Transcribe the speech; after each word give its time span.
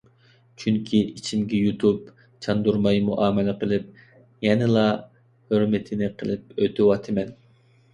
چۈنكى 0.61 1.01
ئىچىمگە 1.09 1.59
يۇتۇپ، 1.65 2.09
چاندۇرماي 2.47 3.03
مۇئامىلە 3.11 3.57
قىلىپ، 3.63 3.95
يەنىلا 4.49 4.91
ھۆرمىتىنى 5.01 6.15
قىلىپ 6.21 6.63
ئۆتۈۋاتىمەن. 6.63 7.37